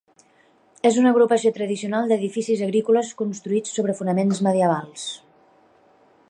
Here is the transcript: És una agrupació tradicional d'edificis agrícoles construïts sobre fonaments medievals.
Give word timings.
És 0.89 0.95
una 1.01 1.11
agrupació 1.15 1.51
tradicional 1.57 2.09
d'edificis 2.11 2.63
agrícoles 2.69 3.13
construïts 3.21 3.77
sobre 3.77 3.97
fonaments 4.01 4.43
medievals. 4.49 5.07